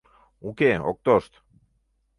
Уке, 0.47 0.71
ок 0.89 0.97
тошт. 1.05 1.31